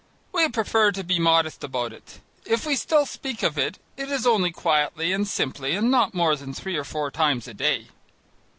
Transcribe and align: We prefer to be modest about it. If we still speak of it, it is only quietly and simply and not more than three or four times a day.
We 0.31 0.49
prefer 0.49 0.91
to 0.93 1.03
be 1.03 1.19
modest 1.19 1.63
about 1.63 1.93
it. 1.93 2.21
If 2.43 2.65
we 2.65 2.75
still 2.75 3.05
speak 3.05 3.43
of 3.43 3.55
it, 3.55 3.77
it 3.97 4.09
is 4.09 4.25
only 4.25 4.49
quietly 4.51 5.13
and 5.13 5.27
simply 5.27 5.75
and 5.75 5.91
not 5.91 6.15
more 6.15 6.35
than 6.35 6.55
three 6.55 6.75
or 6.75 6.83
four 6.83 7.11
times 7.11 7.47
a 7.47 7.53
day. 7.53 7.89